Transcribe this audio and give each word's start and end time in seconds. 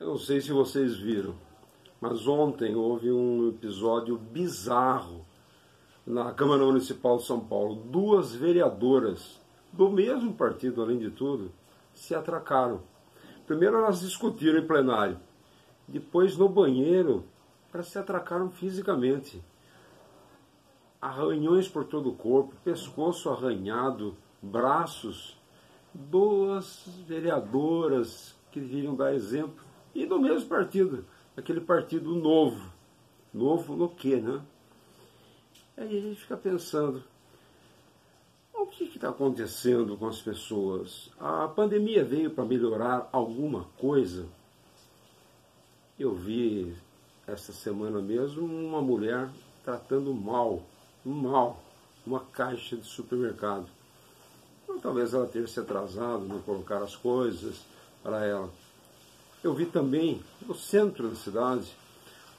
Eu 0.00 0.06
não 0.06 0.16
sei 0.16 0.40
se 0.40 0.52
vocês 0.52 0.96
viram, 0.96 1.34
mas 2.00 2.28
ontem 2.28 2.76
houve 2.76 3.10
um 3.10 3.48
episódio 3.48 4.16
bizarro 4.16 5.26
na 6.06 6.32
Câmara 6.32 6.64
Municipal 6.64 7.16
de 7.16 7.24
São 7.24 7.40
Paulo. 7.40 7.74
Duas 7.74 8.32
vereadoras 8.32 9.40
do 9.72 9.90
mesmo 9.90 10.32
partido, 10.34 10.82
além 10.82 11.00
de 11.00 11.10
tudo, 11.10 11.50
se 11.92 12.14
atracaram. 12.14 12.80
Primeiro 13.44 13.78
elas 13.78 14.02
discutiram 14.02 14.60
em 14.60 14.66
plenário, 14.68 15.18
depois 15.88 16.36
no 16.36 16.48
banheiro 16.48 17.24
elas 17.74 17.88
se 17.88 17.98
atracaram 17.98 18.52
fisicamente. 18.52 19.42
Arranhões 21.02 21.68
por 21.68 21.84
todo 21.84 22.10
o 22.10 22.14
corpo, 22.14 22.54
pescoço 22.62 23.30
arranhado, 23.30 24.16
braços. 24.40 25.36
Duas 25.92 26.88
vereadoras 27.04 28.38
que 28.52 28.60
deveriam 28.60 28.94
dar 28.94 29.12
exemplo 29.12 29.66
e 29.94 30.06
do 30.06 30.18
mesmo 30.18 30.48
partido, 30.48 31.04
aquele 31.36 31.60
partido 31.60 32.14
novo. 32.14 32.72
Novo 33.32 33.76
no 33.76 33.88
quê, 33.88 34.16
né? 34.16 34.40
Aí 35.76 35.96
a 35.96 36.00
gente 36.00 36.20
fica 36.20 36.36
pensando, 36.36 37.04
o 38.54 38.66
que 38.66 38.84
está 38.84 39.10
acontecendo 39.10 39.96
com 39.96 40.08
as 40.08 40.20
pessoas? 40.20 41.10
A 41.18 41.46
pandemia 41.46 42.04
veio 42.04 42.30
para 42.30 42.44
melhorar 42.44 43.08
alguma 43.12 43.64
coisa? 43.78 44.26
Eu 45.98 46.14
vi 46.14 46.74
essa 47.26 47.52
semana 47.52 48.00
mesmo 48.00 48.44
uma 48.44 48.80
mulher 48.80 49.28
tratando 49.64 50.14
mal, 50.14 50.62
mal, 51.04 51.62
uma 52.06 52.20
caixa 52.20 52.76
de 52.76 52.86
supermercado. 52.86 53.66
Então, 54.64 54.78
talvez 54.78 55.14
ela 55.14 55.26
tenha 55.26 55.46
se 55.46 55.60
atrasado, 55.60 56.24
não 56.24 56.40
colocar 56.40 56.82
as 56.82 56.96
coisas 56.96 57.64
para 58.02 58.24
ela. 58.24 58.50
Eu 59.42 59.54
vi 59.54 59.66
também, 59.66 60.20
no 60.46 60.54
centro 60.54 61.08
da 61.08 61.14
cidade, 61.14 61.68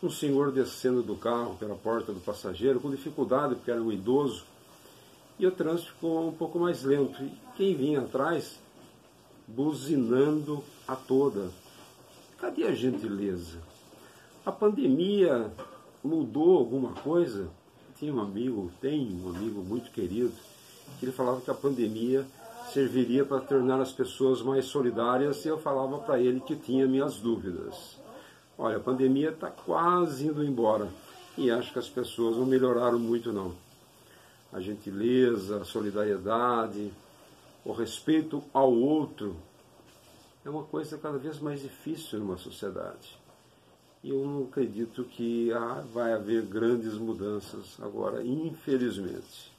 um 0.04 0.10
senhor 0.10 0.52
descendo 0.52 1.02
do 1.02 1.16
carro 1.16 1.56
pela 1.56 1.76
porta 1.76 2.12
do 2.12 2.20
passageiro 2.20 2.80
com 2.80 2.92
dificuldade, 2.92 3.56
porque 3.56 3.72
era 3.72 3.82
um 3.82 3.92
idoso, 3.92 4.44
e 5.38 5.48
o 5.48 5.52
trânsito 5.52 5.94
ficou 5.94 6.28
um 6.28 6.34
pouco 6.34 6.60
mais 6.60 6.84
lento. 6.84 7.24
E 7.24 7.32
quem 7.56 7.74
vinha 7.74 8.02
atrás, 8.02 8.60
buzinando 9.48 10.62
a 10.86 10.96
toda. 10.96 11.50
Cadê 12.38 12.66
a 12.66 12.76
gentileza? 12.76 13.60
A 14.46 14.52
pandemia 14.52 15.52
mudou 16.04 16.58
alguma 16.58 16.92
coisa? 16.94 17.50
Tinha 17.98 18.14
um 18.14 18.20
amigo, 18.20 18.72
tem 18.82 19.22
um 19.24 19.30
amigo 19.30 19.62
muito 19.62 19.90
querido, 19.92 20.34
que 21.00 21.06
ele 21.06 21.12
falava 21.14 21.40
que 21.40 21.52
a 21.52 21.54
pandemia 21.54 22.26
serviria 22.72 23.26
para 23.26 23.42
tornar 23.42 23.82
as 23.82 23.92
pessoas 23.92 24.42
mais 24.42 24.66
solidárias 24.66 25.44
e 25.46 25.48
eu 25.48 25.58
falava 25.58 26.00
para 26.00 26.20
ele 26.20 26.40
que 26.40 26.56
tinha 26.56 26.88
minhas 26.88 27.20
dúvidas. 27.20 27.98
Olha, 28.58 28.78
a 28.78 28.80
pandemia 28.80 29.30
está 29.30 29.50
quase 29.50 30.28
indo 30.28 30.44
embora 30.44 30.88
e 31.38 31.50
acho 31.50 31.72
que 31.72 31.80
as 31.80 31.90
pessoas 31.90 32.38
não 32.38 32.46
melhoraram 32.46 33.00
muito 33.00 33.32
não. 33.32 33.54
A 34.52 34.60
gentileza, 34.60 35.62
a 35.62 35.66
solidariedade, 35.66 36.92
o 37.64 37.72
respeito 37.72 38.44
ao 38.54 38.74
outro 38.74 39.36
é 40.44 40.50
uma 40.50 40.64
coisa 40.64 40.98
cada 40.98 41.18
vez 41.18 41.40
mais 41.40 41.62
difícil 41.62 42.20
numa 42.20 42.38
sociedade. 42.38 43.18
E 44.04 44.10
eu 44.10 44.26
não 44.26 44.44
acredito 44.44 45.04
que 45.04 45.50
vai 45.94 46.14
haver 46.14 46.44
grandes 46.44 46.94
mudanças 46.94 47.78
agora, 47.82 48.24
infelizmente. 48.24 49.52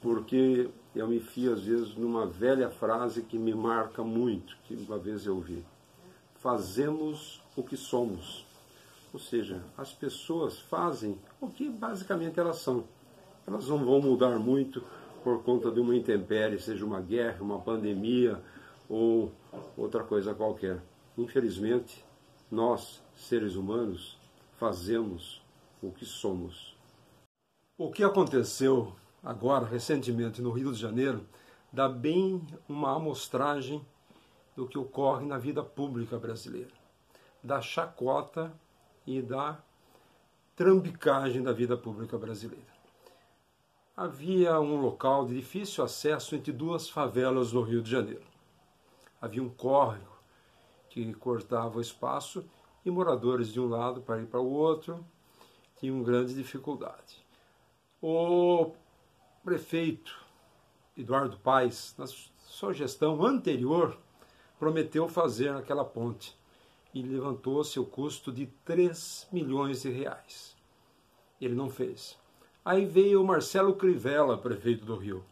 Porque 0.00 0.68
eu 0.94 1.08
me 1.08 1.20
fio, 1.20 1.54
às 1.54 1.62
vezes, 1.62 1.94
numa 1.94 2.26
velha 2.26 2.68
frase 2.68 3.22
que 3.22 3.38
me 3.38 3.54
marca 3.54 4.02
muito, 4.02 4.56
que 4.64 4.74
uma 4.74 4.98
vez 4.98 5.26
eu 5.26 5.40
vi. 5.40 5.64
Fazemos 6.36 7.42
o 7.56 7.62
que 7.62 7.76
somos. 7.76 8.44
Ou 9.12 9.18
seja, 9.18 9.62
as 9.76 9.92
pessoas 9.92 10.58
fazem 10.58 11.18
o 11.40 11.48
que 11.48 11.68
basicamente 11.68 12.38
elas 12.38 12.58
são. 12.58 12.84
Elas 13.46 13.68
não 13.68 13.84
vão 13.84 14.00
mudar 14.00 14.38
muito 14.38 14.82
por 15.22 15.42
conta 15.42 15.70
de 15.70 15.80
uma 15.80 15.96
intempérie, 15.96 16.58
seja 16.58 16.84
uma 16.84 17.00
guerra, 17.00 17.42
uma 17.42 17.58
pandemia 17.58 18.40
ou 18.88 19.32
outra 19.76 20.02
coisa 20.02 20.34
qualquer. 20.34 20.82
Infelizmente, 21.16 22.04
nós, 22.50 23.02
seres 23.16 23.54
humanos, 23.54 24.18
fazemos 24.58 25.42
o 25.82 25.90
que 25.90 26.04
somos. 26.04 26.76
O 27.78 27.90
que 27.90 28.04
aconteceu 28.04 28.92
agora, 29.22 29.66
recentemente, 29.66 30.42
no 30.42 30.50
Rio 30.50 30.72
de 30.72 30.78
Janeiro, 30.78 31.26
dá 31.72 31.88
bem 31.88 32.44
uma 32.68 32.96
amostragem 32.96 33.84
do 34.54 34.66
que 34.66 34.78
ocorre 34.78 35.24
na 35.24 35.38
vida 35.38 35.62
pública 35.62 36.18
brasileira, 36.18 36.72
da 37.42 37.60
chacota 37.60 38.52
e 39.06 39.22
da 39.22 39.58
trambicagem 40.54 41.42
da 41.42 41.52
vida 41.52 41.76
pública 41.76 42.18
brasileira. 42.18 42.72
Havia 43.96 44.60
um 44.60 44.80
local 44.80 45.26
de 45.26 45.34
difícil 45.34 45.84
acesso 45.84 46.34
entre 46.34 46.52
duas 46.52 46.88
favelas 46.88 47.52
no 47.52 47.62
Rio 47.62 47.82
de 47.82 47.90
Janeiro. 47.90 48.24
Havia 49.20 49.42
um 49.42 49.48
córrego 49.48 50.12
que 50.88 51.12
cortava 51.14 51.78
o 51.78 51.80
espaço 51.80 52.44
e 52.84 52.90
moradores 52.90 53.48
de 53.48 53.60
um 53.60 53.68
lado 53.68 54.00
para 54.00 54.20
ir 54.20 54.26
para 54.26 54.40
o 54.40 54.50
outro 54.50 55.04
tinham 55.82 56.00
grande 56.02 56.32
dificuldade. 56.32 57.26
O 58.00 58.72
prefeito 59.44 60.18
Eduardo 60.96 61.36
Paes, 61.38 61.94
na 61.98 62.06
sua 62.06 62.72
gestão 62.72 63.24
anterior, 63.24 63.98
prometeu 64.58 65.08
fazer 65.08 65.50
aquela 65.50 65.84
ponte 65.84 66.36
e 66.94 67.02
levantou 67.02 67.64
seu 67.64 67.84
custo 67.84 68.30
de 68.30 68.46
3 68.64 69.28
milhões 69.32 69.82
de 69.82 69.90
reais. 69.90 70.54
Ele 71.40 71.54
não 71.54 71.68
fez. 71.68 72.16
Aí 72.64 72.84
veio 72.84 73.20
o 73.20 73.26
Marcelo 73.26 73.74
Crivella, 73.74 74.38
prefeito 74.38 74.84
do 74.84 74.96
Rio. 74.96 75.24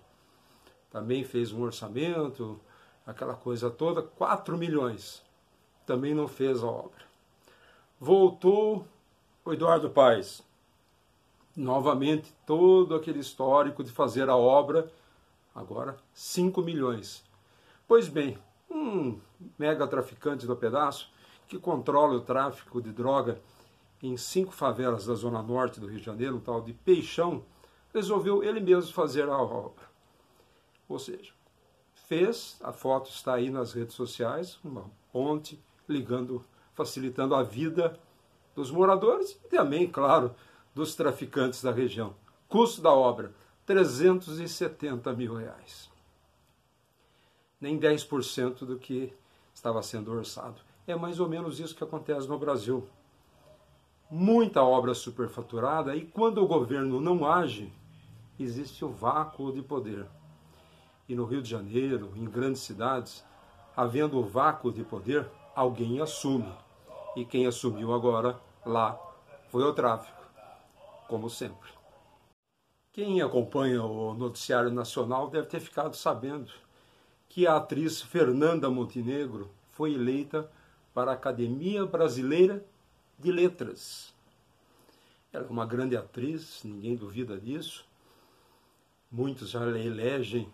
Também 0.91 1.23
fez 1.23 1.53
um 1.53 1.63
orçamento, 1.63 2.61
aquela 3.07 3.35
coisa 3.35 3.71
toda, 3.71 4.03
4 4.03 4.59
milhões. 4.59 5.23
Também 5.87 6.15
não 6.15 6.27
fez 6.27 6.63
a 6.65 6.67
obra. 6.67 7.05
Voltou 8.01 8.87
o 9.45 9.53
Eduardo 9.53 9.91
Paes, 9.91 10.43
novamente 11.61 12.35
todo 12.47 12.95
aquele 12.95 13.21
histórico 13.21 13.85
de 13.85 13.91
fazer 13.91 14.29
a 14.29 14.37
obra, 14.37 14.91
agora 15.55 15.97
5 16.15 16.63
milhões. 16.63 17.23
Pois 17.87 18.09
bem, 18.09 18.39
um 18.71 19.19
mega 19.59 19.87
traficante 19.87 20.47
do 20.47 20.57
pedaço 20.57 21.11
que 21.47 21.59
controla 21.59 22.15
o 22.15 22.21
tráfico 22.21 22.81
de 22.81 22.91
droga 22.93 23.41
em 24.03 24.17
cinco 24.17 24.53
favelas 24.53 25.07
da 25.07 25.15
zona 25.15 25.43
norte 25.43 25.79
do 25.79 25.87
Rio 25.87 25.99
de 25.99 26.07
Janeiro, 26.07 26.37
um 26.37 26.41
tal 26.41 26.63
de 26.63 26.73
Peixão, 26.73 27.45
resolveu 27.93 28.43
ele 28.43 28.61
mesmo 28.61 28.93
fazer 28.93 29.29
a 29.29 29.37
obra. 29.37 29.85
Ou 30.89 30.99
seja, 30.99 31.33
fez, 32.07 32.59
a 32.63 32.73
foto 32.73 33.11
está 33.11 33.35
aí 33.35 33.51
nas 33.51 33.73
redes 33.73 33.95
sociais, 33.95 34.59
uma 34.65 34.91
ponte 35.13 35.61
ligando, 35.89 36.43
facilitando 36.73 37.35
a 37.35 37.43
vida 37.43 37.99
dos 38.55 38.71
moradores 38.71 39.39
e 39.45 39.49
também, 39.49 39.87
claro, 39.87 40.35
dos 40.75 40.95
traficantes 40.95 41.63
da 41.63 41.73
região. 41.73 42.15
Custo 42.49 42.81
da 42.83 42.93
obra, 42.93 43.33
370 43.67 45.13
mil 45.13 45.35
reais. 45.35 45.91
Nem 47.61 47.79
10% 47.79 48.65
do 48.65 48.79
que 48.79 49.13
estava 49.55 49.83
sendo 49.83 50.13
orçado. 50.13 50.61
É 50.87 50.97
mais 50.97 51.21
ou 51.21 51.29
menos 51.29 51.61
isso 51.61 51.75
que 51.75 51.85
acontece 51.85 52.27
no 52.27 52.39
Brasil. 52.39 52.89
Muita 54.11 54.63
obra 54.63 54.95
superfaturada 54.95 55.95
e 55.95 56.05
quando 56.05 56.43
o 56.43 56.47
governo 56.47 57.01
não 57.01 57.25
age, 57.25 57.73
existe 58.39 58.85
o 58.85 58.89
vácuo 58.89 59.53
de 59.53 59.63
poder. 59.63 60.07
E 61.09 61.15
no 61.15 61.25
Rio 61.25 61.43
de 61.43 61.51
Janeiro, 61.51 62.13
em 62.17 62.25
grandes 62.25 62.63
cidades, 62.63 63.25
havendo 63.77 64.19
o 64.19 64.25
vácuo 64.25 64.73
de 64.73 64.83
poder, 64.83 65.29
alguém 65.55 66.01
assume. 66.01 66.53
E 67.15 67.25
quem 67.25 67.47
assumiu 67.47 67.93
agora 67.93 68.41
lá 68.65 68.99
foi 69.51 69.63
o 69.63 69.73
tráfico 69.73 70.20
como 71.11 71.29
sempre. 71.29 71.69
Quem 72.93 73.21
acompanha 73.21 73.83
o 73.83 74.15
noticiário 74.15 74.71
nacional 74.71 75.29
deve 75.29 75.49
ter 75.49 75.59
ficado 75.59 75.97
sabendo 75.97 76.53
que 77.29 77.49
a 77.49 77.57
atriz 77.57 78.01
Fernanda 78.01 78.71
Montenegro 78.71 79.51
foi 79.73 79.95
eleita 79.95 80.49
para 80.95 81.11
a 81.11 81.15
Academia 81.15 81.85
Brasileira 81.85 82.65
de 83.19 83.33
Letras. 83.33 84.15
Ela 85.33 85.47
é 85.47 85.51
uma 85.51 85.67
grande 85.67 85.97
atriz, 85.97 86.63
ninguém 86.63 86.95
duvida 86.95 87.37
disso. 87.37 87.85
Muitos 89.11 89.51
já 89.51 89.67
elegem 89.67 90.49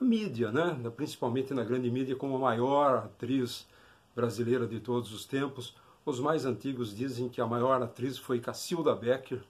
a 0.00 0.04
mídia, 0.04 0.52
né? 0.52 0.78
principalmente 0.94 1.52
na 1.52 1.64
grande 1.64 1.90
mídia, 1.90 2.14
como 2.14 2.36
a 2.36 2.40
maior 2.40 2.98
atriz 2.98 3.66
brasileira 4.14 4.66
de 4.66 4.78
todos 4.78 5.12
os 5.12 5.24
tempos. 5.24 5.74
Os 6.04 6.20
mais 6.20 6.44
antigos 6.44 6.96
dizem 6.96 7.28
que 7.28 7.40
a 7.40 7.46
maior 7.46 7.82
atriz 7.82 8.16
foi 8.16 8.38
Cacilda 8.38 8.94
Becker, 8.94 9.42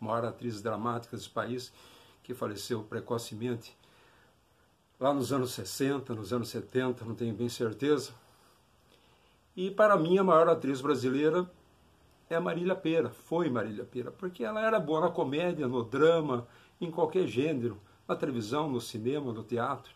maior 0.00 0.24
atriz 0.24 0.62
dramática 0.62 1.16
desse 1.16 1.28
país, 1.28 1.72
que 2.22 2.34
faleceu 2.34 2.82
precocemente 2.82 3.76
lá 4.98 5.12
nos 5.12 5.32
anos 5.32 5.52
60, 5.52 6.14
nos 6.14 6.32
anos 6.32 6.48
70, 6.48 7.04
não 7.04 7.14
tenho 7.14 7.34
bem 7.34 7.48
certeza. 7.48 8.12
E 9.56 9.70
para 9.70 9.96
mim 9.96 10.18
a 10.18 10.24
maior 10.24 10.48
atriz 10.48 10.80
brasileira 10.80 11.50
é 12.28 12.38
Marília 12.38 12.74
Pera, 12.74 13.10
foi 13.10 13.50
Marília 13.50 13.84
Pera, 13.84 14.10
porque 14.10 14.44
ela 14.44 14.64
era 14.64 14.78
boa 14.78 15.00
na 15.00 15.10
comédia, 15.10 15.66
no 15.66 15.82
drama, 15.82 16.46
em 16.80 16.90
qualquer 16.90 17.26
gênero, 17.26 17.78
na 18.06 18.14
televisão, 18.14 18.70
no 18.70 18.80
cinema, 18.80 19.32
no 19.32 19.42
teatro, 19.42 19.92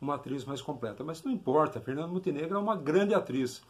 uma 0.00 0.14
atriz 0.14 0.44
mais 0.44 0.62
completa. 0.62 1.04
Mas 1.04 1.22
não 1.22 1.30
importa, 1.30 1.80
Fernanda 1.80 2.08
Montenegro 2.08 2.56
é 2.56 2.60
uma 2.60 2.76
grande 2.76 3.14
atriz. 3.14 3.62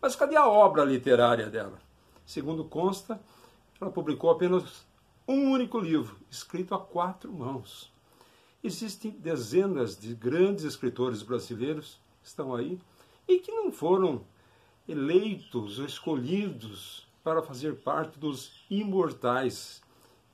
Mas 0.00 0.16
cadê 0.16 0.36
a 0.36 0.48
obra 0.48 0.84
literária 0.84 1.48
dela? 1.48 1.78
Segundo 2.24 2.64
consta, 2.64 3.20
ela 3.80 3.90
publicou 3.90 4.30
apenas 4.30 4.86
um 5.26 5.50
único 5.50 5.78
livro, 5.78 6.16
escrito 6.30 6.74
a 6.74 6.78
quatro 6.78 7.32
mãos. 7.32 7.92
Existem 8.62 9.10
dezenas 9.10 9.98
de 9.98 10.14
grandes 10.14 10.64
escritores 10.64 11.22
brasileiros 11.22 11.98
que 12.22 12.28
estão 12.28 12.54
aí 12.54 12.78
e 13.26 13.38
que 13.38 13.52
não 13.52 13.72
foram 13.72 14.22
eleitos 14.88 15.78
ou 15.78 15.86
escolhidos 15.86 17.06
para 17.22 17.42
fazer 17.42 17.76
parte 17.76 18.18
dos 18.18 18.64
imortais, 18.68 19.82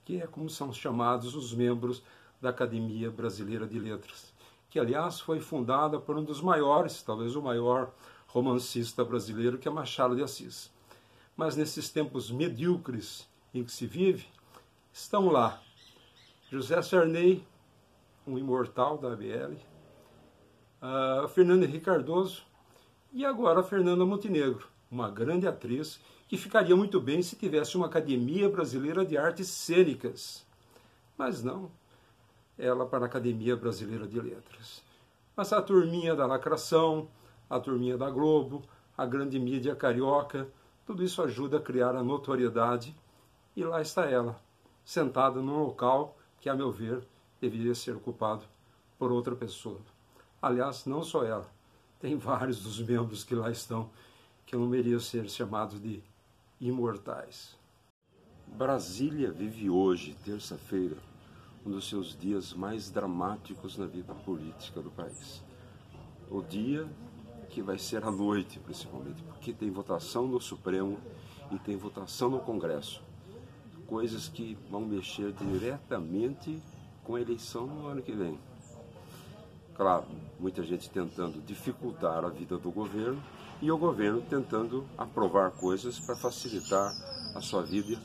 que 0.05 0.21
é 0.21 0.27
como 0.27 0.49
são 0.49 0.73
chamados 0.73 1.35
os 1.35 1.53
membros 1.53 2.03
da 2.41 2.50
Academia 2.50 3.11
Brasileira 3.11 3.67
de 3.67 3.79
Letras, 3.79 4.32
que 4.71 4.79
aliás 4.79 5.21
foi 5.21 5.41
fundada 5.41 5.99
por 5.99 6.17
um 6.17 6.25
dos 6.25 6.41
maiores, 6.41 7.03
talvez 7.03 7.35
o 7.37 7.43
maior 7.43 7.93
romancista 8.27 9.05
brasileiro, 9.05 9.59
que 9.59 9.69
é 9.69 9.71
Machado 9.71 10.17
de 10.17 10.23
Assis. 10.23 10.71
Mas 11.37 11.56
nesses 11.56 11.91
tempos 11.91 12.31
medíocres 12.31 13.29
em 13.53 13.65
que 13.65 13.73
se 13.73 13.87
vive, 13.87 14.27
estão 14.96 15.28
lá. 15.28 15.60
José 16.50 16.81
Sarney, 16.81 17.46
um 18.26 18.38
imortal 18.38 18.96
da 18.96 19.12
ABL, 19.12 19.54
a 20.81 21.28
Fernanda 21.28 21.66
Henrique 21.66 21.84
Cardoso. 21.84 22.43
E 23.12 23.22
agora 23.25 23.62
Fernanda 23.62 24.06
Montenegro, 24.06 24.66
uma 24.90 25.10
grande 25.10 25.46
atriz 25.46 26.00
que 26.26 26.38
ficaria 26.38 26.75
muito 26.75 26.98
bem 26.98 27.22
se 27.22 27.37
tivesse 27.37 27.76
uma 27.76 27.87
Academia 27.87 28.48
Brasileira 28.48 29.04
de 29.04 29.19
Artes 29.19 29.48
Cênicas. 29.48 30.46
Mas 31.16 31.43
não, 31.43 31.70
ela 32.58 32.87
para 32.87 33.04
a 33.04 33.06
Academia 33.06 33.54
Brasileira 33.54 34.06
de 34.06 34.19
Letras. 34.19 34.82
Mas 35.37 35.52
a 35.52 35.60
turminha 35.60 36.16
da 36.16 36.26
lacração, 36.26 37.06
a 37.50 37.60
turminha 37.60 37.98
da 37.98 38.08
Globo, 38.08 38.62
a 38.96 39.04
grande 39.04 39.38
mídia 39.38 39.76
carioca, 39.76 40.48
tudo 40.87 41.04
isso 41.04 41.22
ajuda 41.22 41.58
a 41.58 41.62
criar 41.62 41.94
a 41.94 42.02
notoriedade. 42.02 42.96
E 43.54 43.62
lá 43.62 43.81
está 43.81 44.06
ela, 44.06 44.40
sentada 44.87 45.43
num 45.43 45.65
local 45.65 46.17
que, 46.41 46.49
a 46.49 46.55
meu 46.55 46.71
ver, 46.71 47.03
deveria 47.41 47.75
ser 47.75 47.97
ocupado 47.97 48.44
por 48.97 49.11
outra 49.11 49.35
pessoa. 49.35 49.81
Aliás, 50.41 50.87
não 50.87 51.03
só 51.03 51.25
ela, 51.25 51.50
tem 52.00 52.15
vários 52.17 52.62
dos 52.62 52.81
membros 52.81 53.25
que 53.25 53.35
lá 53.35 53.50
estão 53.50 53.91
que 54.47 54.55
não 54.55 54.69
meriam 54.69 55.00
ser 55.00 55.29
chamados 55.29 55.83
de 55.83 56.00
imortais. 56.61 57.56
Brasília 58.47 59.33
vive 59.33 59.69
hoje, 59.69 60.17
terça-feira, 60.25 60.97
um 61.67 61.71
dos 61.73 61.89
seus 61.89 62.17
dias 62.17 62.53
mais 62.53 62.89
dramáticos 62.89 63.77
na 63.77 63.87
vida 63.87 64.15
política 64.15 64.81
do 64.81 64.91
país. 64.93 65.43
O 66.31 66.41
dia 66.43 66.89
que 67.50 67.61
vai 67.61 67.77
ser 67.77 68.05
a 68.05 68.11
noite, 68.11 68.61
principalmente, 68.61 69.21
porque 69.25 69.53
tem 69.53 69.69
votação 69.69 70.29
no 70.29 70.41
Supremo 70.41 70.97
e 71.50 71.59
tem 71.59 71.77
votação 71.77 72.31
no 72.31 72.39
Congresso. 72.39 73.06
Coisas 73.87 74.29
que 74.29 74.59
vão 74.69 74.81
mexer 74.81 75.33
diretamente 75.33 76.61
com 77.05 77.15
a 77.15 77.21
eleição 77.21 77.69
no 77.69 77.87
ano 77.87 78.03
que 78.03 78.11
vem. 78.11 78.37
Claro, 79.77 80.06
muita 80.41 80.65
gente 80.65 80.91
tentando 80.91 81.41
dificultar 81.41 82.25
a 82.25 82.29
vida 82.29 82.59
do 82.59 82.73
governo 82.73 83.23
e 83.62 83.71
o 83.71 83.79
governo 83.79 84.21
tentando 84.23 84.85
aprovar 84.99 85.53
coisas 85.53 86.00
para 86.00 86.17
facilitar 86.17 86.93
a 87.33 87.41
sua 87.41 87.62
vida 87.62 87.97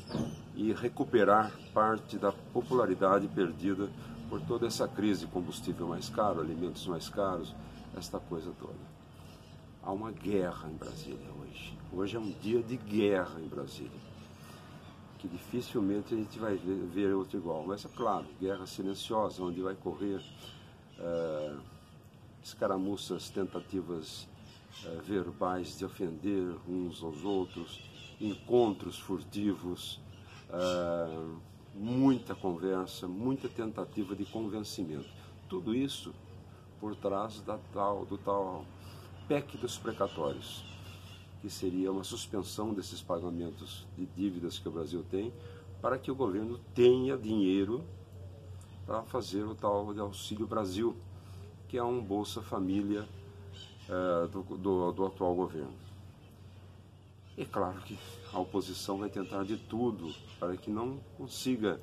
e 0.56 0.72
recuperar 0.72 1.52
parte 1.74 2.16
da 2.16 2.32
popularidade 2.32 3.28
perdida 3.30 3.90
por 4.30 4.40
toda 4.42 4.68
essa 4.68 4.88
crise, 4.88 5.26
combustível 5.26 5.88
mais 5.88 6.10
caro, 6.10 6.42
alimentos 6.42 6.86
mais 6.86 7.10
caros, 7.10 7.56
esta 7.98 8.20
coisa 8.20 8.52
toda. 8.60 8.92
Há 9.82 9.92
uma 9.92 10.12
guerra 10.12 10.70
em 10.70 10.76
Brasília 10.76 11.32
hoje. 11.42 11.76
Hoje 11.92 12.18
é 12.18 12.20
um 12.20 12.32
dia 12.40 12.62
de 12.62 12.78
guerra 12.78 13.42
em 13.42 13.48
Brasília 13.48 14.11
que 15.22 15.28
dificilmente 15.28 16.16
a 16.16 16.18
gente 16.18 16.40
vai 16.40 16.58
ver, 16.58 17.14
outro 17.14 17.38
igual. 17.38 17.64
Mas 17.66 17.86
é 17.86 17.90
claro, 17.90 18.26
guerra 18.40 18.66
silenciosa, 18.66 19.44
onde 19.44 19.62
vai 19.62 19.76
correr 19.76 20.20
uh, 20.98 21.60
escaramuças, 22.44 23.30
tentativas 23.30 24.28
uh, 24.84 25.00
verbais 25.04 25.78
de 25.78 25.86
ofender 25.86 26.56
uns 26.68 27.04
aos 27.04 27.24
outros, 27.24 27.88
encontros 28.20 28.98
furtivos, 28.98 30.00
uh, 30.50 31.40
muita 31.76 32.34
conversa, 32.34 33.08
muita 33.08 33.48
tentativa 33.48 34.16
de 34.16 34.26
convencimento. 34.26 35.08
Tudo 35.48 35.76
isso 35.76 36.16
por 36.80 36.96
trás 36.96 37.42
da 37.42 37.60
tal, 37.72 38.08
do 38.08 38.18
tal 38.18 38.66
PEC 39.28 39.56
dos 39.58 39.78
precatórios 39.78 40.81
que 41.42 41.50
seria 41.50 41.92
uma 41.92 42.04
suspensão 42.04 42.74
desses 42.74 43.02
pagamentos 43.02 43.88
de 43.98 44.06
dívidas 44.06 44.60
que 44.60 44.68
o 44.68 44.72
Brasil 44.72 45.04
tem, 45.10 45.34
para 45.82 45.98
que 45.98 46.12
o 46.12 46.16
governo 46.16 46.60
tenha 46.76 47.18
dinheiro 47.18 47.84
para 48.86 49.02
fazer 49.04 49.44
o 49.44 49.56
tal 49.56 49.94
de 49.94 50.00
Auxílio 50.00 50.46
Brasil, 50.46 50.96
que 51.68 51.78
é 51.78 51.84
um 51.84 52.02
Bolsa 52.02 52.42
Família 52.42 53.08
uh, 53.90 54.28
do, 54.28 54.44
do, 54.58 54.92
do 54.92 55.06
atual 55.06 55.34
governo. 55.34 55.74
É 57.38 57.46
claro 57.46 57.80
que 57.82 57.98
a 58.32 58.40
oposição 58.40 59.00
vai 59.00 59.10
tentar 59.10 59.44
de 59.44 59.58
tudo 59.58 60.14
para 60.40 60.56
que 60.56 60.70
não 60.70 61.00
consiga 61.18 61.80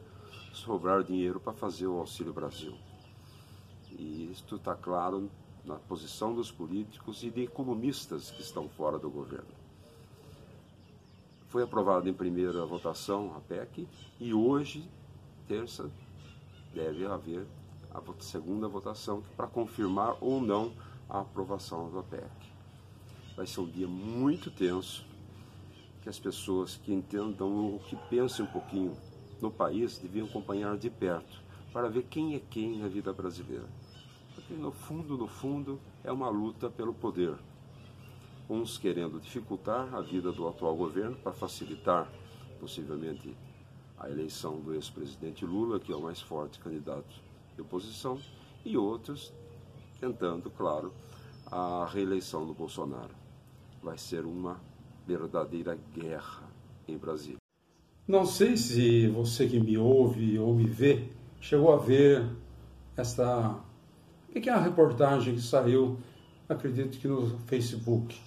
sobrar 0.52 1.02
dinheiro 1.02 1.40
para 1.40 1.52
fazer 1.52 1.87
o 1.87 1.99
Auxílio 1.99 2.32
Brasil. 2.32 2.75
E 3.90 4.31
isto 4.31 4.56
está 4.56 4.75
claro 4.75 5.31
na 5.69 5.76
posição 5.76 6.35
dos 6.35 6.50
políticos 6.50 7.23
e 7.23 7.31
de 7.31 7.43
economistas 7.43 8.31
que 8.31 8.41
estão 8.41 8.69
fora 8.70 8.99
do 8.99 9.11
governo. 9.11 9.47
Foi 11.49 11.62
aprovada 11.62 12.09
em 12.09 12.15
primeira 12.15 12.65
votação 12.65 13.35
a 13.37 13.41
PEC 13.41 13.87
e 14.19 14.32
hoje, 14.32 14.88
terça, 15.47 15.91
deve 16.75 17.05
haver 17.05 17.47
a 17.93 18.03
segunda 18.20 18.67
votação 18.67 19.23
para 19.37 19.47
confirmar 19.47 20.17
ou 20.23 20.41
não 20.41 20.73
a 21.09 21.20
aprovação 21.20 21.91
da 21.93 22.03
PEC. 22.03 22.31
Vai 23.37 23.47
ser 23.47 23.61
um 23.61 23.69
dia 23.69 23.87
muito 23.87 24.50
tenso, 24.50 25.06
que 26.03 26.09
as 26.09 26.19
pessoas 26.19 26.76
que 26.76 26.93
entendam 26.93 27.77
o 27.77 27.79
que 27.81 27.96
pensem 28.08 28.44
um 28.44 28.48
pouquinho 28.48 28.96
no 29.41 29.51
país 29.51 29.98
deviam 29.98 30.27
acompanhar 30.27 30.79
de 30.79 30.89
perto 30.89 31.43
para 31.72 31.89
ver 31.89 32.05
quem 32.05 32.34
é 32.34 32.41
quem 32.41 32.79
na 32.79 32.89
vida 32.89 33.13
brasileira 33.13 33.67
porque 34.39 34.55
no 34.55 34.71
fundo, 34.71 35.19
no 35.19 35.27
fundo, 35.27 35.81
é 36.05 36.13
uma 36.13 36.29
luta 36.29 36.71
pelo 36.71 36.95
poder. 36.95 37.35
Uns 38.49 38.79
querendo 38.79 39.21
dificultar 39.21 39.93
a 39.93 40.01
vida 40.01 40.31
do 40.31 40.47
atual 40.47 40.77
governo 40.77 41.17
para 41.17 41.33
facilitar, 41.33 42.09
possivelmente, 42.61 43.37
a 43.99 44.09
eleição 44.09 44.61
do 44.61 44.75
ex-presidente 44.75 45.45
Lula, 45.45 45.81
que 45.81 45.93
é 45.93 45.97
o 45.97 46.01
mais 46.01 46.21
forte 46.21 46.61
candidato 46.61 47.21
de 47.57 47.63
oposição, 47.63 48.17
e 48.65 48.77
outros 48.77 49.33
tentando, 50.01 50.49
claro, 50.51 50.93
a 51.51 51.85
reeleição 51.93 52.47
do 52.47 52.55
Bolsonaro. 52.55 53.15
Vai 53.83 53.99
ser 53.99 54.25
uma 54.25 54.61
verdadeira 55.05 55.77
guerra 55.93 56.49
em 56.87 56.97
Brasília. 56.97 57.39
Não 58.07 58.25
sei 58.25 58.57
se 58.57 59.09
você 59.09 59.49
que 59.49 59.59
me 59.59 59.77
ouve 59.77 60.39
ou 60.39 60.55
me 60.55 60.65
vê 60.65 61.11
chegou 61.41 61.73
a 61.73 61.77
ver 61.77 62.25
esta 62.97 63.68
que 64.41 64.51
é 64.51 64.53
a 64.53 64.61
reportagem 64.61 65.35
que 65.35 65.43
saiu, 65.43 65.99
acredito 66.49 66.99
que 66.99 67.09
no 67.09 67.39
Facebook? 67.47 68.19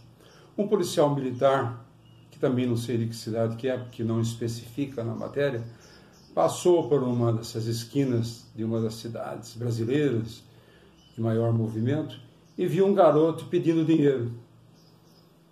Um 0.58 0.68
policial 0.68 1.14
militar, 1.14 1.86
que 2.30 2.40
também 2.40 2.66
não 2.66 2.78
sei 2.78 2.98
de 2.98 3.08
que 3.08 3.16
cidade 3.16 3.56
que 3.56 3.68
é, 3.68 3.78
porque 3.78 4.04
não 4.04 4.20
especifica 4.20 5.04
na 5.04 5.16
matéria, 5.16 5.64
passou 6.34 6.88
por 6.88 7.04
uma 7.04 7.34
dessas 7.34 7.66
esquinas 7.66 8.46
de 8.56 8.64
uma 8.64 8.82
das 8.82 8.96
cidades 8.96 9.56
brasileiras 9.56 10.44
de 11.16 11.22
maior 11.22 11.54
movimento 11.54 12.20
e 12.58 12.66
viu 12.66 12.86
um 12.86 12.94
garoto 12.94 13.46
pedindo 13.46 13.84
dinheiro. 13.86 14.32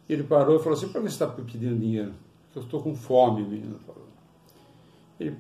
Ele 0.07 0.23
parou 0.23 0.55
e 0.55 0.59
falou 0.59 0.77
assim: 0.77 0.87
Por 0.87 1.01
que 1.01 1.09
você 1.09 1.23
está 1.23 1.27
pedindo 1.27 1.79
dinheiro? 1.79 2.13
Eu 2.55 2.63
estou 2.63 2.81
com 2.81 2.95
fome, 2.95 3.43
menino. 3.43 3.79
Ele 5.19 5.35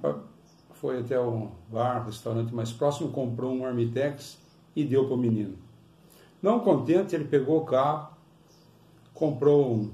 foi 0.73 0.99
até 0.99 1.19
o 1.19 1.49
bar, 1.69 2.05
restaurante 2.05 2.53
mais 2.53 2.71
próximo, 2.71 3.09
comprou 3.09 3.53
um 3.53 3.65
Armitex 3.65 4.37
e 4.81 4.85
deu 4.85 5.05
para 5.05 5.15
o 5.15 5.17
menino. 5.17 5.57
Não 6.41 6.61
contente, 6.61 7.13
ele 7.13 7.25
pegou 7.25 7.57
o 7.57 7.65
carro, 7.65 8.15
comprou 9.13 9.73
um, 9.73 9.91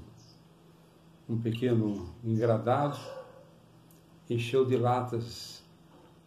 um 1.28 1.36
pequeno 1.36 2.08
engradado, 2.24 2.96
encheu 4.30 4.64
de 4.64 4.76
latas, 4.76 5.62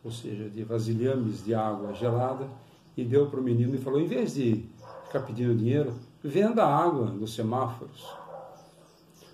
ou 0.04 0.12
seja, 0.12 0.50
de 0.50 0.64
vasilhames 0.64 1.44
de 1.44 1.56
água 1.56 1.94
gelada, 1.94 2.50
e 2.98 3.06
deu 3.06 3.30
para 3.30 3.40
o 3.40 3.44
menino 3.44 3.76
e 3.76 3.78
falou: 3.78 4.00
em 4.00 4.08
vez 4.08 4.34
de 4.34 4.66
ficar 5.06 5.22
pedindo 5.22 5.56
dinheiro, 5.56 5.94
venda 6.22 6.66
água 6.66 7.06
nos 7.06 7.34
semáforos. 7.34 8.06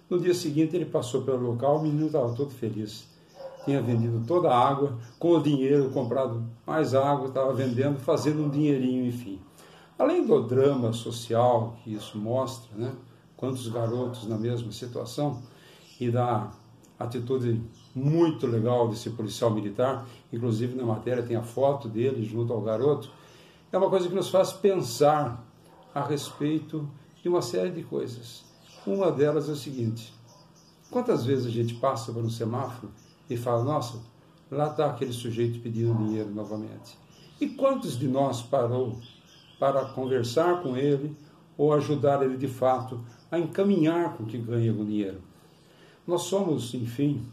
No 0.07 0.19
dia 0.19 0.35
seguinte 0.35 0.75
ele 0.75 0.85
passou 0.85 1.23
pelo 1.23 1.51
local, 1.51 1.79
o 1.79 1.81
menino 1.81 2.05
estava 2.05 2.31
todo 2.35 2.51
feliz. 2.51 3.07
Tinha 3.65 3.81
vendido 3.81 4.23
toda 4.25 4.49
a 4.49 4.57
água, 4.57 4.97
com 5.19 5.31
o 5.31 5.41
dinheiro 5.41 5.89
comprado 5.89 6.45
mais 6.65 6.93
água, 6.93 7.27
estava 7.27 7.51
vendendo, 7.51 7.99
fazendo 7.99 8.45
um 8.45 8.49
dinheirinho, 8.49 9.07
enfim. 9.07 9.39
Além 9.97 10.25
do 10.25 10.41
drama 10.43 10.93
social 10.93 11.75
que 11.83 11.93
isso 11.93 12.17
mostra, 12.17 12.69
né? 12.77 12.93
quantos 13.35 13.67
garotos 13.67 14.27
na 14.27 14.37
mesma 14.37 14.71
situação, 14.71 15.41
e 15.99 16.11
da 16.11 16.51
atitude 16.99 17.61
muito 17.93 18.45
legal 18.47 18.87
desse 18.87 19.09
policial 19.09 19.51
militar, 19.51 20.05
inclusive 20.31 20.75
na 20.75 20.83
matéria 20.83 21.23
tem 21.23 21.35
a 21.35 21.43
foto 21.43 21.87
dele 21.87 22.23
junto 22.23 22.53
ao 22.53 22.61
garoto, 22.61 23.09
é 23.71 23.77
uma 23.77 23.89
coisa 23.89 24.07
que 24.07 24.15
nos 24.15 24.29
faz 24.29 24.53
pensar 24.53 25.43
a 25.93 26.01
respeito 26.01 26.87
de 27.21 27.29
uma 27.29 27.41
série 27.41 27.71
de 27.71 27.83
coisas. 27.83 28.43
Uma 28.85 29.11
delas 29.11 29.49
é 29.49 29.53
o 29.53 29.55
seguinte: 29.55 30.13
quantas 30.91 31.25
vezes 31.25 31.45
a 31.45 31.49
gente 31.49 31.73
passa 31.75 32.13
por 32.13 32.23
um 32.23 32.29
semáforo 32.29 32.91
e 33.29 33.37
fala, 33.37 33.63
nossa, 33.63 33.99
lá 34.51 34.67
está 34.67 34.87
aquele 34.87 35.13
sujeito 35.13 35.59
pedindo 35.59 35.95
dinheiro 35.95 36.29
novamente. 36.29 36.97
E 37.39 37.47
quantos 37.47 37.97
de 37.97 38.07
nós 38.07 38.41
parou 38.41 38.99
para 39.59 39.85
conversar 39.85 40.61
com 40.61 40.77
ele 40.77 41.15
ou 41.57 41.73
ajudar 41.73 42.23
ele 42.23 42.37
de 42.37 42.47
fato 42.47 43.03
a 43.31 43.39
encaminhar 43.39 44.15
com 44.15 44.25
que 44.25 44.37
ganhe 44.37 44.69
o 44.69 44.85
dinheiro? 44.85 45.21
Nós 46.07 46.23
somos, 46.23 46.73
enfim, 46.73 47.25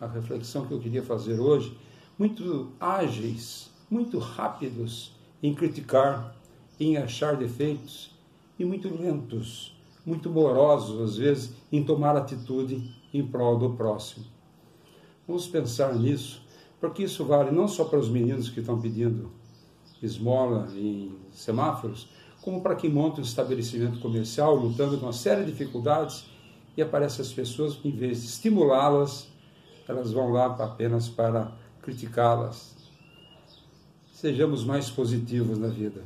a 0.00 0.06
reflexão 0.06 0.66
que 0.66 0.72
eu 0.72 0.80
queria 0.80 1.02
fazer 1.02 1.38
hoje, 1.38 1.76
muito 2.18 2.72
ágeis, 2.80 3.70
muito 3.90 4.18
rápidos 4.18 5.12
em 5.42 5.54
criticar, 5.54 6.34
em 6.80 6.96
achar 6.96 7.36
defeitos 7.36 8.10
e 8.58 8.64
muito 8.64 8.88
lentos, 8.88 9.76
muito 10.04 10.30
morosos 10.30 11.00
às 11.00 11.16
vezes 11.16 11.54
em 11.70 11.84
tomar 11.84 12.16
atitude 12.16 12.94
em 13.12 13.26
prol 13.26 13.58
do 13.58 13.70
próximo. 13.70 14.24
Vamos 15.26 15.46
pensar 15.46 15.94
nisso, 15.94 16.42
porque 16.80 17.04
isso 17.04 17.24
vale 17.24 17.50
não 17.50 17.66
só 17.66 17.84
para 17.84 17.98
os 17.98 18.08
meninos 18.08 18.50
que 18.50 18.60
estão 18.60 18.80
pedindo 18.80 19.30
esmola 20.02 20.68
em 20.76 21.16
semáforos, 21.32 22.08
como 22.42 22.60
para 22.60 22.76
quem 22.76 22.90
monta 22.90 23.20
um 23.20 23.24
estabelecimento 23.24 24.00
comercial 24.00 24.54
lutando 24.54 24.98
com 24.98 25.06
uma 25.06 25.12
série 25.14 25.44
de 25.44 25.52
dificuldades 25.52 26.26
e 26.76 26.82
aparecem 26.82 27.22
as 27.22 27.32
pessoas, 27.32 27.78
em 27.82 27.90
vez 27.90 28.20
de 28.20 28.26
estimulá-las, 28.26 29.28
elas 29.88 30.12
vão 30.12 30.30
lá 30.30 30.46
apenas 30.46 31.08
para 31.08 31.52
criticá-las. 31.80 32.74
Sejamos 34.12 34.62
mais 34.62 34.90
positivos 34.90 35.58
na 35.58 35.68
vida. 35.68 36.02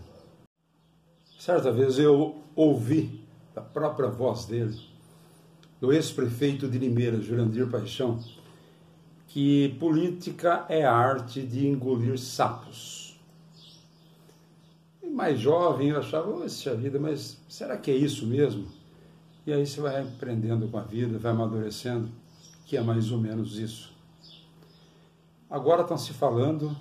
Certa 1.39 1.73
vez 1.73 1.99
eu 1.99 2.37
ouvi 2.55 3.25
da 3.55 3.63
própria 3.63 4.09
voz 4.09 4.45
dele, 4.45 4.79
do 5.81 5.93
ex-prefeito 5.93 6.69
de 6.69 6.79
Limeira, 6.79 7.21
Jurandir 7.21 7.69
Paixão, 7.69 8.21
que 9.29 9.77
política 9.79 10.65
é 10.69 10.85
a 10.85 10.93
arte 10.93 11.43
de 11.43 11.67
engolir 11.67 12.19
sapos. 12.19 13.17
E 15.03 15.07
mais 15.07 15.39
jovem 15.39 15.91
eu 15.91 15.99
achava, 15.99 16.29
oh, 16.31 16.77
vida, 16.77 16.99
mas 16.99 17.39
será 17.49 17.77
que 17.77 17.91
é 17.91 17.95
isso 17.95 18.27
mesmo? 18.27 18.67
E 19.47 19.53
aí 19.53 19.67
você 19.67 19.81
vai 19.81 20.01
aprendendo 20.03 20.67
com 20.69 20.79
a 20.79 20.83
vida, 20.83 21.19
vai 21.19 21.33
amadurecendo, 21.33 22.09
que 22.67 22.77
é 22.77 22.83
mais 22.83 23.13
ou 23.13 23.19
menos 23.19 23.59
isso. 23.59 23.93
Agora 25.49 25.83
estão 25.83 25.97
se 25.97 26.13
falando, 26.13 26.75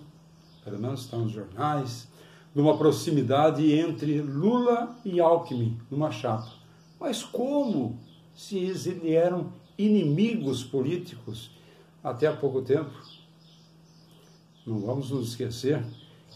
pelo 0.63 0.80
menos 0.80 1.01
estão 1.01 1.24
nos 1.24 1.32
jornais, 1.32 2.08
de 2.54 2.62
uma 2.62 2.77
proximidade 2.77 3.72
entre 3.72 4.22
Lula 4.22 4.98
e 5.06 5.20
Alckmin 5.20 5.77
numa 5.92 6.12
chapa. 6.12 6.51
Mas 7.00 7.24
como 7.24 8.00
se 8.34 8.58
eles 8.58 8.88
eram 9.04 9.51
inimigos 9.77 10.63
políticos 10.63 11.51
até 12.04 12.27
há 12.27 12.36
pouco 12.36 12.62
tempo? 12.62 12.92
Não 14.66 14.80
vamos 14.80 15.12
nos 15.12 15.30
esquecer 15.30 15.84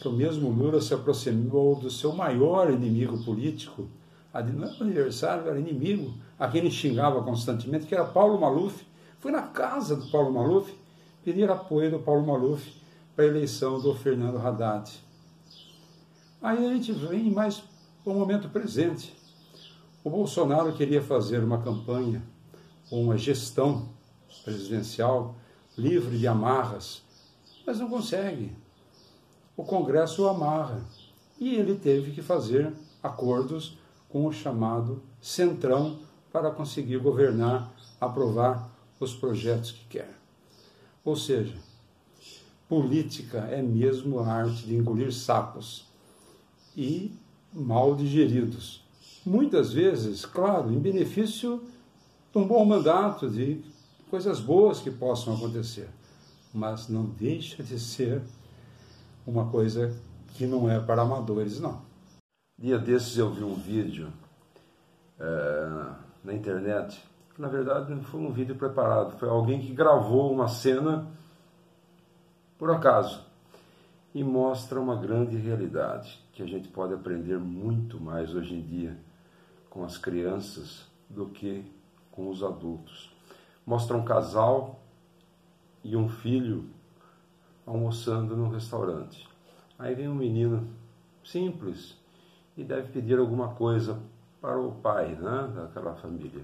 que 0.01 0.07
o 0.07 0.11
mesmo 0.11 0.49
Lula 0.49 0.81
se 0.81 0.93
aproximou 0.93 1.75
do 1.75 1.91
seu 1.91 2.13
maior 2.13 2.71
inimigo 2.71 3.23
político, 3.23 3.87
era 4.33 4.45
adversário, 4.45 5.49
era 5.49 5.59
inimigo, 5.59 6.13
a 6.39 6.47
quem 6.47 6.61
ele 6.61 6.71
xingava 6.71 7.21
constantemente, 7.21 7.85
que 7.85 7.93
era 7.93 8.05
Paulo 8.05 8.39
Maluf. 8.39 8.85
Foi 9.19 9.31
na 9.31 9.43
casa 9.43 9.95
do 9.95 10.09
Paulo 10.09 10.31
Maluf 10.31 10.73
pedir 11.23 11.49
apoio 11.51 11.91
do 11.91 11.99
Paulo 11.99 12.25
Maluf 12.25 12.73
para 13.15 13.25
a 13.25 13.27
eleição 13.27 13.79
do 13.79 13.93
Fernando 13.93 14.37
Haddad. 14.37 14.89
Aí 16.41 16.65
a 16.65 16.73
gente 16.73 16.91
vem 16.93 17.29
mais 17.29 17.61
para 18.03 18.13
o 18.13 18.15
momento 18.15 18.49
presente. 18.49 19.13
O 20.03 20.09
Bolsonaro 20.09 20.73
queria 20.73 21.01
fazer 21.01 21.43
uma 21.43 21.61
campanha 21.61 22.23
ou 22.89 23.03
uma 23.03 23.17
gestão 23.17 23.89
presidencial 24.43 25.35
livre 25.81 26.17
de 26.17 26.27
amarras, 26.27 27.01
mas 27.65 27.79
não 27.79 27.89
consegue. 27.89 28.51
O 29.57 29.63
Congresso 29.63 30.23
o 30.23 30.29
amarra 30.29 30.81
e 31.39 31.55
ele 31.55 31.75
teve 31.75 32.11
que 32.11 32.21
fazer 32.21 32.71
acordos 33.01 33.77
com 34.07 34.27
o 34.27 34.31
chamado 34.31 35.01
Centrão 35.19 35.99
para 36.31 36.51
conseguir 36.51 36.97
governar, 36.97 37.73
aprovar 37.99 38.69
os 38.99 39.15
projetos 39.15 39.71
que 39.71 39.85
quer. 39.85 40.15
Ou 41.03 41.15
seja, 41.15 41.55
política 42.69 43.39
é 43.39 43.61
mesmo 43.61 44.19
a 44.19 44.27
arte 44.27 44.65
de 44.65 44.75
engolir 44.75 45.11
sapos 45.11 45.85
e 46.77 47.11
mal 47.51 47.95
digeridos. 47.95 48.83
Muitas 49.25 49.73
vezes, 49.73 50.25
claro, 50.25 50.71
em 50.71 50.79
benefício 50.79 51.63
de 52.31 52.37
um 52.37 52.47
bom 52.47 52.63
mandato, 52.63 53.29
de 53.29 53.61
coisas 54.11 54.41
boas 54.41 54.81
que 54.81 54.91
possam 54.91 55.33
acontecer, 55.33 55.89
mas 56.53 56.89
não 56.89 57.05
deixa 57.05 57.63
de 57.63 57.79
ser 57.79 58.21
uma 59.25 59.49
coisa 59.49 59.97
que 60.33 60.45
não 60.45 60.69
é 60.69 60.81
para 60.81 61.01
amadores, 61.01 61.61
não. 61.61 61.81
Dia 62.59 62.77
desses 62.77 63.17
eu 63.17 63.31
vi 63.31 63.41
um 63.41 63.55
vídeo 63.55 64.11
é, 65.17 65.93
na 66.25 66.33
internet, 66.33 67.01
na 67.37 67.47
verdade 67.47 67.95
não 67.95 68.03
foi 68.03 68.19
um 68.19 68.33
vídeo 68.33 68.53
preparado, 68.53 69.17
foi 69.17 69.29
alguém 69.29 69.61
que 69.61 69.73
gravou 69.73 70.29
uma 70.29 70.49
cena 70.49 71.07
por 72.57 72.69
acaso 72.69 73.25
e 74.13 74.25
mostra 74.25 74.77
uma 74.77 74.97
grande 74.97 75.37
realidade 75.37 76.21
que 76.33 76.43
a 76.43 76.45
gente 76.45 76.67
pode 76.67 76.93
aprender 76.93 77.39
muito 77.39 77.97
mais 77.97 78.35
hoje 78.35 78.55
em 78.55 78.61
dia 78.61 78.97
com 79.69 79.85
as 79.85 79.97
crianças 79.97 80.85
do 81.09 81.27
que 81.27 81.63
com 82.11 82.29
os 82.29 82.43
adultos. 82.43 83.10
Mostra 83.65 83.95
um 83.95 84.03
casal 84.03 84.79
e 85.83 85.95
um 85.95 86.09
filho 86.09 86.69
almoçando 87.65 88.35
num 88.35 88.49
restaurante. 88.49 89.27
Aí 89.77 89.95
vem 89.95 90.07
um 90.07 90.15
menino 90.15 90.67
simples, 91.23 91.99
e 92.57 92.63
deve 92.63 92.91
pedir 92.91 93.17
alguma 93.17 93.49
coisa 93.49 93.99
para 94.39 94.59
o 94.59 94.71
pai 94.71 95.15
né, 95.15 95.51
daquela 95.55 95.93
família. 95.95 96.43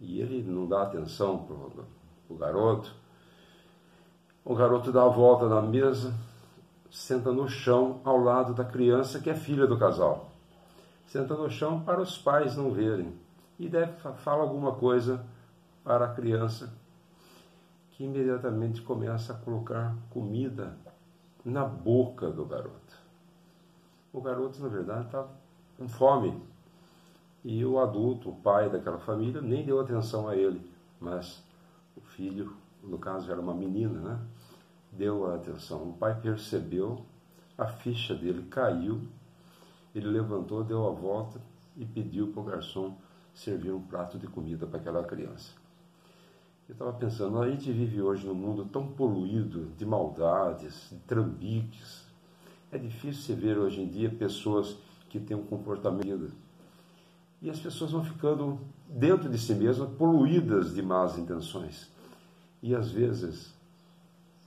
E 0.00 0.20
ele 0.20 0.42
não 0.42 0.66
dá 0.66 0.82
atenção 0.82 1.38
para 1.38 1.84
o 2.28 2.38
garoto. 2.38 2.94
O 4.44 4.54
garoto 4.54 4.92
dá 4.92 5.02
a 5.02 5.08
volta 5.08 5.48
na 5.48 5.60
mesa, 5.60 6.14
senta 6.90 7.32
no 7.32 7.48
chão 7.48 8.00
ao 8.04 8.18
lado 8.18 8.54
da 8.54 8.64
criança 8.64 9.18
que 9.18 9.30
é 9.30 9.34
filha 9.34 9.66
do 9.66 9.78
casal. 9.78 10.30
Senta 11.06 11.34
no 11.34 11.50
chão 11.50 11.80
para 11.80 12.00
os 12.00 12.16
pais 12.16 12.56
não 12.56 12.70
verem. 12.70 13.12
E 13.58 13.68
deve 13.68 13.92
fala 14.18 14.42
alguma 14.42 14.72
coisa 14.72 15.24
para 15.88 16.04
a 16.04 16.12
criança, 16.12 16.70
que 17.92 18.04
imediatamente 18.04 18.82
começa 18.82 19.32
a 19.32 19.36
colocar 19.36 19.96
comida 20.10 20.76
na 21.42 21.64
boca 21.64 22.30
do 22.30 22.44
garoto. 22.44 22.94
O 24.12 24.20
garoto, 24.20 24.60
na 24.60 24.68
verdade, 24.68 25.06
estava 25.06 25.30
com 25.78 25.88
fome. 25.88 26.42
E 27.42 27.64
o 27.64 27.78
adulto, 27.78 28.28
o 28.28 28.36
pai 28.36 28.68
daquela 28.68 28.98
família, 28.98 29.40
nem 29.40 29.64
deu 29.64 29.80
atenção 29.80 30.28
a 30.28 30.36
ele. 30.36 30.70
Mas 31.00 31.42
o 31.96 32.02
filho, 32.02 32.54
no 32.84 32.98
caso 32.98 33.32
era 33.32 33.40
uma 33.40 33.54
menina, 33.54 33.98
né? 33.98 34.20
deu 34.92 35.24
a 35.24 35.36
atenção. 35.36 35.84
O 35.84 35.94
pai 35.94 36.20
percebeu, 36.20 37.02
a 37.56 37.66
ficha 37.66 38.14
dele 38.14 38.42
caiu, 38.50 39.08
ele 39.94 40.08
levantou, 40.08 40.62
deu 40.62 40.86
a 40.86 40.90
volta 40.90 41.40
e 41.78 41.86
pediu 41.86 42.30
para 42.30 42.40
o 42.42 42.44
garçom 42.44 42.94
servir 43.32 43.72
um 43.72 43.80
prato 43.80 44.18
de 44.18 44.26
comida 44.26 44.66
para 44.66 44.78
aquela 44.78 45.02
criança. 45.02 45.66
Eu 46.68 46.74
estava 46.74 46.92
pensando, 46.92 47.40
a 47.40 47.50
gente 47.50 47.72
vive 47.72 48.02
hoje 48.02 48.26
num 48.26 48.34
mundo 48.34 48.66
tão 48.66 48.86
poluído 48.86 49.72
de 49.78 49.86
maldades, 49.86 50.90
de 50.92 50.98
trambiques, 50.98 52.06
é 52.70 52.76
difícil 52.76 53.22
você 53.22 53.34
ver 53.34 53.56
hoje 53.56 53.80
em 53.80 53.88
dia 53.88 54.10
pessoas 54.10 54.76
que 55.08 55.18
têm 55.18 55.34
um 55.34 55.46
comportamento. 55.46 56.30
E 57.40 57.48
as 57.48 57.58
pessoas 57.58 57.92
vão 57.92 58.04
ficando 58.04 58.60
dentro 58.86 59.30
de 59.30 59.38
si 59.38 59.54
mesmas 59.54 59.88
poluídas 59.92 60.74
de 60.74 60.82
más 60.82 61.16
intenções. 61.16 61.90
E 62.62 62.74
às 62.74 62.90
vezes, 62.90 63.54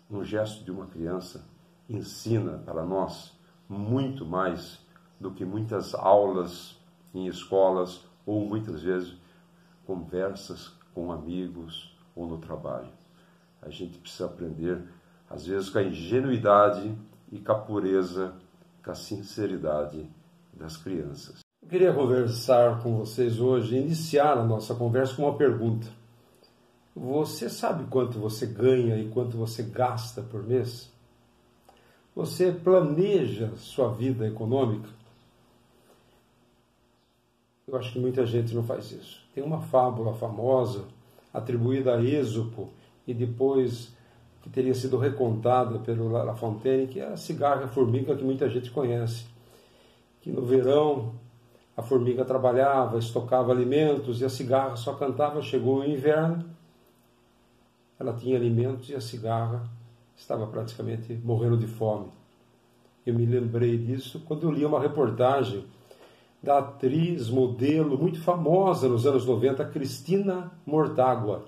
um 0.08 0.24
gesto 0.24 0.64
de 0.64 0.70
uma 0.70 0.86
criança 0.86 1.44
ensina 1.90 2.60
para 2.60 2.86
nós 2.86 3.34
muito 3.68 4.28
mais 4.28 4.80
do 5.20 5.32
que 5.32 5.44
muitas 5.44 5.96
aulas 5.96 6.78
em 7.16 7.26
escolas 7.26 8.06
ou 8.28 8.46
muitas 8.46 8.84
vezes 8.84 9.16
conversas 9.88 10.68
com 10.94 11.12
amigos 11.12 11.91
ou 12.16 12.28
no 12.28 12.38
trabalho. 12.38 12.90
A 13.62 13.70
gente 13.70 13.98
precisa 13.98 14.26
aprender, 14.26 14.82
às 15.30 15.46
vezes, 15.46 15.70
com 15.70 15.80
a 15.80 15.84
ingenuidade 15.84 16.94
e 17.32 17.40
com 17.40 17.52
a 17.52 17.56
pureza, 17.56 18.34
com 18.84 18.92
a 18.92 18.96
sinceridade 18.96 20.10
das 20.54 20.78
crianças. 20.78 21.40
Eu 21.62 21.70
queria 21.70 21.94
conversar 21.94 22.82
com 22.82 22.98
vocês 22.98 23.40
hoje, 23.40 23.78
iniciar 23.78 24.38
a 24.38 24.44
nossa 24.44 24.74
conversa 24.74 25.16
com 25.16 25.24
uma 25.24 25.38
pergunta. 25.38 25.88
Você 26.96 27.50
sabe 27.50 27.86
quanto 27.86 28.20
você 28.20 28.46
ganha 28.46 28.98
e 28.98 29.10
quanto 29.10 29.38
você 29.38 29.64
gasta 29.64 30.22
por 30.22 30.44
mês? 30.44 30.92
Você 32.16 32.52
planeja 32.52 33.56
sua 33.56 33.94
vida 33.94 34.28
econômica? 34.28 34.90
Eu 37.66 37.78
acho 37.78 37.94
que 37.94 38.00
muita 38.00 38.26
gente 38.26 38.54
não 38.54 38.64
faz 38.64 38.92
isso. 38.92 39.26
Tem 39.34 39.42
uma 39.42 39.62
fábula 39.62 40.14
famosa 40.16 40.86
atribuída 41.34 41.96
a 41.96 42.04
Êxopo 42.04 42.70
e 43.08 43.14
depois 43.14 43.94
que 44.42 44.50
teria 44.50 44.74
sido 44.74 44.98
recontada 44.98 45.80
pelo 45.80 46.10
La 46.10 46.34
Fontaine, 46.34 46.88
que 46.88 47.00
é 47.00 47.08
a 47.08 47.18
cigarra 47.18 47.68
formiga 47.68 48.16
que 48.16 48.24
muita 48.24 48.50
gente 48.50 48.72
conhece. 48.72 49.26
Que 50.22 50.32
no 50.32 50.42
verão 50.42 51.14
a 51.78 51.82
formiga 51.82 52.26
trabalhava, 52.26 52.98
estocava 52.98 53.52
alimentos 53.52 54.22
e 54.22 54.26
a 54.26 54.30
cigarra 54.30 54.76
só 54.76 54.94
cantava. 54.94 55.42
Chegou 55.42 55.80
o 55.80 55.86
inverno, 55.86 56.44
ela 58.00 58.14
tinha 58.14 58.36
alimentos 58.36 58.90
e 58.90 58.96
a 58.96 59.02
cigarra 59.02 59.64
estava 60.16 60.48
praticamente 60.48 61.14
morrendo 61.24 61.58
de 61.58 61.68
fome. 61.68 62.08
Eu 63.06 63.14
me 63.14 63.26
lembrei 63.26 63.78
disso 63.78 64.22
quando 64.28 64.44
eu 64.44 64.52
li 64.52 64.66
uma 64.66 64.80
reportagem 64.80 65.66
da 66.42 66.58
atriz, 66.58 67.30
modelo 67.30 67.98
muito 67.98 68.20
famosa 68.22 68.90
nos 68.90 69.06
anos 69.06 69.26
90, 69.26 69.64
Cristina 69.66 70.52
Mortágua. 70.66 71.46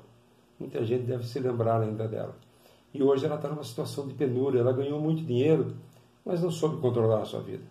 Muita 0.59 0.83
gente 0.85 1.03
deve 1.03 1.25
se 1.25 1.39
lembrar 1.39 1.81
ainda 1.81 2.07
dela. 2.07 2.35
E 2.93 3.01
hoje 3.01 3.25
ela 3.25 3.35
está 3.35 3.49
numa 3.49 3.63
situação 3.63 4.07
de 4.07 4.13
penúria. 4.13 4.59
Ela 4.59 4.71
ganhou 4.71 4.99
muito 5.01 5.23
dinheiro, 5.23 5.73
mas 6.23 6.41
não 6.43 6.51
soube 6.51 6.79
controlar 6.79 7.21
a 7.21 7.25
sua 7.25 7.41
vida. 7.41 7.63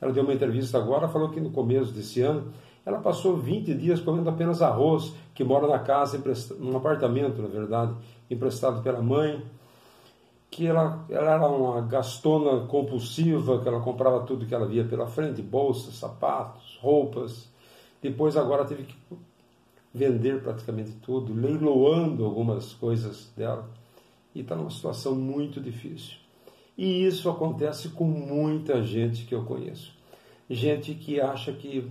Ela 0.00 0.12
deu 0.12 0.22
uma 0.22 0.32
entrevista 0.32 0.78
agora, 0.78 1.08
falou 1.08 1.30
que 1.30 1.40
no 1.40 1.50
começo 1.50 1.92
desse 1.92 2.22
ano 2.22 2.52
ela 2.86 3.00
passou 3.00 3.36
20 3.36 3.74
dias 3.74 4.00
comendo 4.00 4.30
apenas 4.30 4.62
arroz, 4.62 5.12
que 5.34 5.44
mora 5.44 5.66
na 5.66 5.80
casa, 5.80 6.22
num 6.58 6.76
apartamento, 6.76 7.42
na 7.42 7.48
verdade, 7.48 7.92
emprestado 8.30 8.82
pela 8.82 9.02
mãe, 9.02 9.44
que 10.50 10.66
ela, 10.66 11.04
ela 11.10 11.32
era 11.32 11.46
uma 11.46 11.80
gastona 11.82 12.66
compulsiva, 12.66 13.60
que 13.60 13.68
ela 13.68 13.80
comprava 13.80 14.24
tudo 14.24 14.46
que 14.46 14.54
ela 14.54 14.66
via 14.66 14.84
pela 14.84 15.06
frente, 15.06 15.42
bolsas, 15.42 15.94
sapatos, 15.94 16.78
roupas. 16.80 17.48
Depois 18.00 18.36
agora 18.36 18.64
teve 18.64 18.84
que 18.84 18.96
vender 19.92 20.42
praticamente 20.42 20.92
tudo, 21.02 21.34
leiloando 21.34 22.24
algumas 22.24 22.72
coisas 22.72 23.30
dela. 23.36 23.68
E 24.34 24.40
está 24.40 24.54
numa 24.54 24.70
situação 24.70 25.14
muito 25.14 25.60
difícil. 25.60 26.16
E 26.76 27.04
isso 27.04 27.28
acontece 27.28 27.88
com 27.88 28.04
muita 28.04 28.82
gente 28.82 29.24
que 29.24 29.34
eu 29.34 29.44
conheço. 29.44 29.92
Gente 30.48 30.94
que 30.94 31.20
acha 31.20 31.52
que 31.52 31.90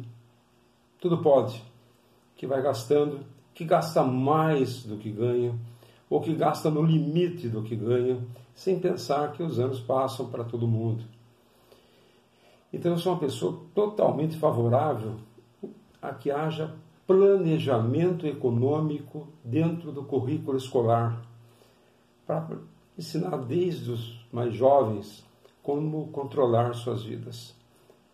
tudo 0.99 1.17
pode, 1.19 1.61
que 2.35 2.47
vai 2.47 2.61
gastando, 2.61 3.19
que 3.53 3.65
gasta 3.65 4.03
mais 4.03 4.83
do 4.83 4.97
que 4.97 5.11
ganha, 5.11 5.53
ou 6.09 6.21
que 6.21 6.33
gasta 6.33 6.69
no 6.69 6.81
limite 6.81 7.49
do 7.49 7.63
que 7.63 7.75
ganha, 7.75 8.17
sem 8.57 8.79
pensar 8.79 9.33
que 9.33 9.43
os 9.43 9.59
anos 9.59 9.79
passam 9.79 10.29
para 10.29 10.43
todo 10.43 10.67
mundo. 10.67 11.05
Então 12.73 12.93
eu 12.93 12.97
sou 12.97 13.13
uma 13.13 13.19
pessoa 13.19 13.61
totalmente 13.73 14.35
favorável 14.35 15.15
a 16.01 16.11
que 16.11 16.31
haja 16.31 16.73
planejamento 17.05 18.25
econômico 18.25 19.27
dentro 19.43 19.91
do 19.91 20.03
currículo 20.03 20.57
escolar, 20.57 21.21
para 22.25 22.57
ensinar 22.97 23.37
desde 23.37 23.91
os 23.91 24.25
mais 24.33 24.53
jovens 24.55 25.23
como 25.61 26.07
controlar 26.07 26.73
suas 26.73 27.03
vidas. 27.03 27.55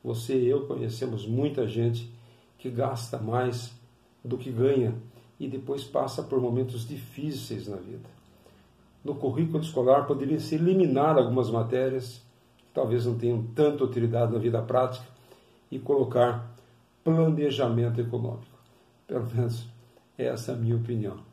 Você 0.03 0.37
e 0.37 0.49
eu 0.49 0.67
conhecemos 0.67 1.25
muita 1.25 1.65
gente 1.65 2.13
que 2.57 2.69
gasta 2.69 3.17
mais 3.17 3.73
do 4.23 4.37
que 4.37 4.51
ganha 4.51 4.93
e 5.39 5.47
depois 5.47 5.85
passa 5.85 6.21
por 6.21 6.41
momentos 6.41 6.85
difíceis 6.85 7.69
na 7.69 7.77
vida. 7.77 8.12
No 9.03 9.15
currículo 9.15 9.61
escolar 9.61 10.05
poderia 10.07 10.39
se 10.39 10.55
eliminar 10.55 11.17
algumas 11.17 11.49
matérias 11.49 12.21
que 12.57 12.65
talvez 12.73 13.05
não 13.05 13.17
tenham 13.17 13.43
tanta 13.53 13.83
utilidade 13.83 14.31
na 14.31 14.39
vida 14.39 14.61
prática 14.61 15.05
e 15.69 15.77
colocar 15.77 16.55
planejamento 17.03 17.99
econômico. 17.99 18.57
Pelo 19.05 19.25
menos 19.25 19.67
essa 20.17 20.51
é 20.51 20.55
a 20.55 20.57
minha 20.57 20.75
opinião. 20.75 21.32